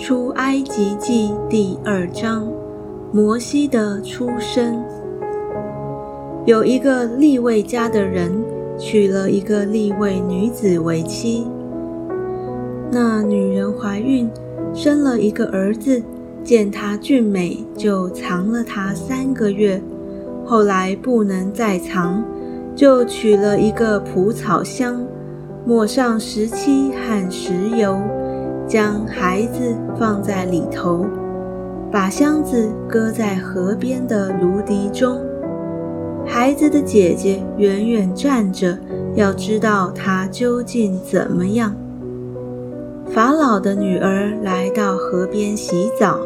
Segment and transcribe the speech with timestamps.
[0.00, 2.46] 出埃及记第二章，
[3.10, 4.80] 摩西的出生。
[6.46, 8.32] 有一个利未家的人
[8.78, 11.48] 娶了一个利未女子为妻，
[12.92, 14.30] 那女人怀孕，
[14.72, 16.00] 生了一个儿子，
[16.44, 19.82] 见他俊美，就藏了他三个月。
[20.44, 22.22] 后来不能再藏，
[22.76, 25.04] 就取了一个蒲草箱，
[25.66, 28.00] 抹上石漆和石油，
[28.68, 31.06] 将孩子放在里头，
[31.90, 35.18] 把箱子搁在河边的芦荻中。
[36.26, 38.78] 孩子的姐姐远远站着，
[39.14, 41.74] 要知道他究竟怎么样。
[43.06, 46.18] 法老的女儿来到河边洗澡，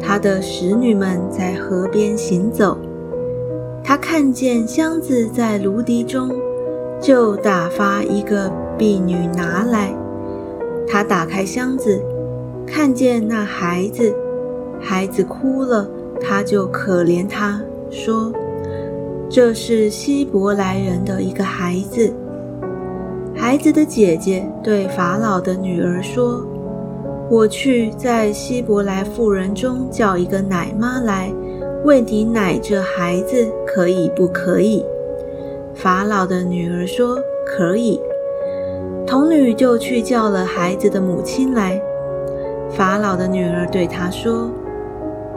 [0.00, 2.78] 她的使女们在河边行走。
[3.82, 6.30] 她看见箱子在芦荻中，
[7.00, 8.48] 就打发一个
[8.78, 9.92] 婢女拿来。
[10.90, 12.00] 他打开箱子，
[12.66, 14.14] 看见那孩子，
[14.80, 15.88] 孩子哭了，
[16.20, 18.32] 他就可怜他，说
[19.28, 22.10] ：“这是希伯来人的一个孩子。”
[23.36, 26.44] 孩子的姐姐对法老的女儿说
[27.30, 31.30] ：“我去在希伯来妇人中叫一个奶妈来。”
[31.84, 34.84] 为你奶这孩子可以不可以？
[35.74, 38.00] 法老的女儿说：“可以。”
[39.08, 41.80] 童女就去叫了孩子的母亲来。
[42.70, 44.50] 法老的女儿对她说：“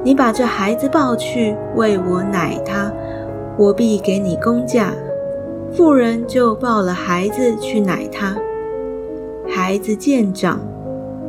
[0.04, 2.92] 你把这孩子抱去为我奶他，
[3.58, 4.94] 我必给你工价。”
[5.72, 8.36] 妇人就抱了孩子去奶他。
[9.48, 10.60] 孩子渐长，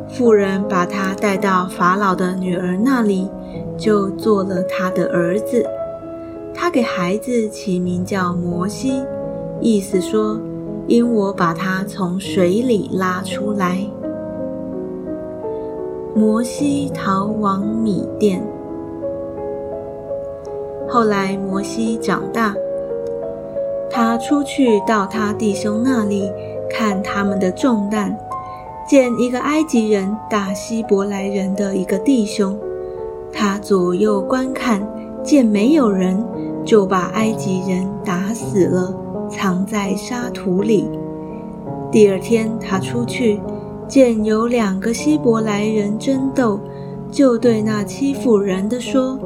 [0.09, 3.29] 妇人把他带到法老的女儿那里。
[3.77, 5.65] 就做了他的儿子，
[6.53, 9.03] 他给孩子起名叫摩西，
[9.59, 10.39] 意思说，
[10.87, 13.79] 因我把他从水里拉出来。
[16.15, 18.45] 摩西逃往米甸。
[20.87, 22.53] 后来摩西长大，
[23.89, 26.31] 他出去到他弟兄那里
[26.69, 28.15] 看他们的重担，
[28.87, 32.55] 见一个埃及人打希伯来人的一个弟兄。
[33.31, 34.87] 他左右观看，
[35.23, 36.23] 见没有人，
[36.63, 38.93] 就把埃及人打死了，
[39.35, 40.85] 藏在沙土里。
[41.91, 43.39] 第二天，他出去，
[43.87, 46.59] 见有两个希伯来人争斗，
[47.11, 49.19] 就对那欺负人的说：“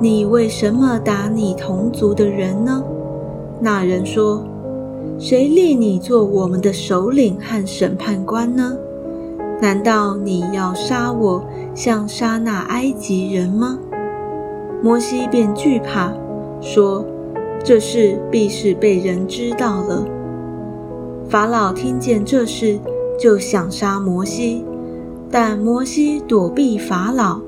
[0.00, 2.82] 你为什么打你同族的人呢？”
[3.60, 4.44] 那人说
[5.18, 8.76] ：“谁立你做我们的首领和审判官呢？”
[9.62, 13.78] 难道你要杀我，像杀那埃及人吗？
[14.82, 16.12] 摩西便惧怕，
[16.60, 17.04] 说
[17.64, 20.04] ：“这事必是被人知道了。”
[21.28, 22.78] 法老听见这事，
[23.18, 24.64] 就想杀摩西，
[25.30, 27.40] 但摩西躲避法老，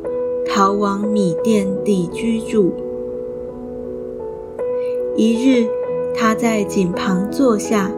[0.49, 2.73] 逃往米甸地居住。
[5.17, 5.69] 一日，
[6.17, 7.91] 他在井旁坐下，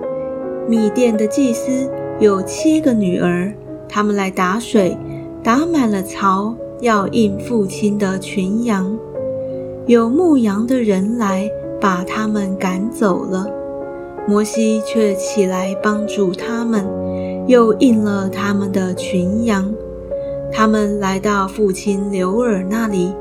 [0.68, 1.88] 米甸的祭司
[2.18, 3.52] 有七个女儿。
[3.88, 4.98] 他们来打水，
[5.42, 8.98] 打满了槽，要应父亲的群羊。
[9.86, 11.48] 有牧羊的人来，
[11.80, 13.46] 把他们赶走了。
[14.28, 16.84] 摩西却起来帮助他们，
[17.46, 19.72] 又应了他们的群羊。
[20.52, 23.12] 他们来到父亲刘尔那里，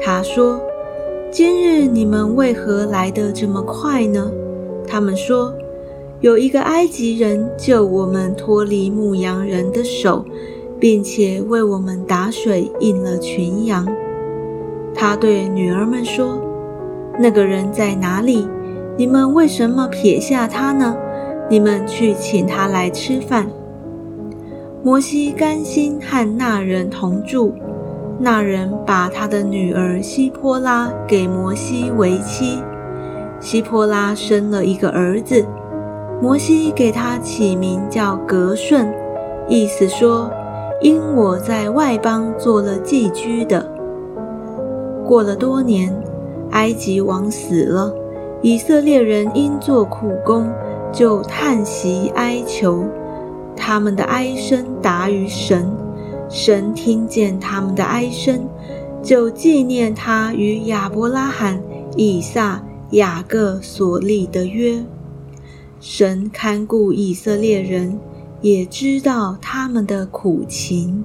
[0.00, 0.60] 他说
[1.30, 4.30] ：“今日你们为何来得这么快呢？”
[4.86, 5.54] 他们说。
[6.22, 10.24] 有一个埃及人救我们脱离牧羊人的手，
[10.80, 13.86] 并且为我们打水引了群羊。
[14.94, 16.40] 他对女儿们说
[17.18, 18.46] ：“那个人在哪里？
[18.96, 20.96] 你们为什么撇下他呢？
[21.48, 23.46] 你们去请他来吃饭。”
[24.82, 27.54] 摩西甘心和那人同住。
[28.18, 32.62] 那人把他的女儿希波拉给摩西为妻。
[33.40, 35.44] 希波拉生了一个儿子。
[36.22, 38.90] 摩西给他起名叫格顺，
[39.48, 40.30] 意思说：
[40.80, 43.70] 因我在外邦做了寄居的。
[45.04, 45.94] 过了多年，
[46.56, 47.94] 埃及王死了，
[48.40, 50.50] 以色列人因做苦工，
[50.90, 52.82] 就叹息哀求，
[53.54, 55.70] 他们的哀声达于神，
[56.30, 58.48] 神听见他们的哀声，
[59.02, 61.62] 就纪念他与亚伯拉罕、
[61.94, 62.62] 以撒、
[62.92, 64.82] 雅各所立的约。
[65.78, 68.00] 神看顾以色列人，
[68.40, 71.04] 也知道他们的苦情。